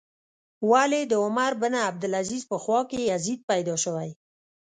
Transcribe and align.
ولې 0.71 1.01
د 1.11 1.13
عمر 1.25 1.51
بن 1.61 1.73
عبدالعزیز 1.89 2.43
په 2.51 2.57
خوا 2.63 2.81
کې 2.89 2.99
یزید 3.11 3.39
پیدا 3.49 3.75
شوی. 3.83 4.09